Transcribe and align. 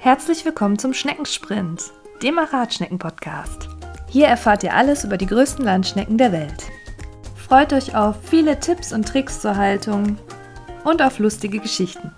Herzlich 0.00 0.44
willkommen 0.44 0.78
zum 0.78 0.94
Schneckensprint, 0.94 1.92
dem 2.22 2.38
Aratschnecken-Podcast. 2.38 3.68
Hier 4.08 4.28
erfahrt 4.28 4.62
ihr 4.62 4.72
alles 4.72 5.02
über 5.02 5.16
die 5.16 5.26
größten 5.26 5.64
Landschnecken 5.64 6.16
der 6.16 6.30
Welt. 6.30 6.66
Freut 7.34 7.72
euch 7.72 7.96
auf 7.96 8.14
viele 8.22 8.60
Tipps 8.60 8.92
und 8.92 9.08
Tricks 9.08 9.40
zur 9.40 9.56
Haltung 9.56 10.16
und 10.84 11.02
auf 11.02 11.18
lustige 11.18 11.58
Geschichten. 11.58 12.12